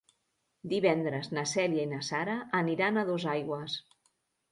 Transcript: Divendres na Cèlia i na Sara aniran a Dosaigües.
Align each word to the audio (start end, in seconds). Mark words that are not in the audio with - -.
Divendres 0.69 1.27
na 1.37 1.43
Cèlia 1.51 1.83
i 1.87 1.89
na 1.91 1.99
Sara 2.07 2.37
aniran 2.61 2.97
a 2.97 3.05
Dosaigües. 3.11 3.77